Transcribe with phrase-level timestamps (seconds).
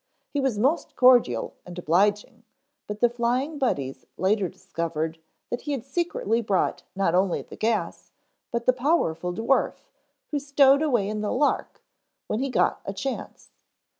[0.31, 2.43] He was most cordial and obliging,
[2.87, 5.19] but the Flying Buddies later discovered
[5.51, 8.11] that he had secretly brought not only the gas
[8.49, 9.83] but the powerful dwarf,
[10.31, 11.83] who stowed away in the "Lark"
[12.25, 13.51] when he got a chance.